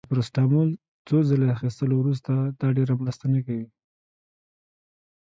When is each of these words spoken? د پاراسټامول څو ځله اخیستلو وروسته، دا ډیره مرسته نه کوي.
د 0.05 0.05
پاراسټامول 0.09 0.69
څو 1.07 1.17
ځله 1.29 1.47
اخیستلو 1.55 1.93
وروسته، 1.99 2.31
دا 2.59 2.67
ډیره 2.77 2.93
مرسته 3.03 3.25
نه 3.33 3.39
کوي. 3.45 3.67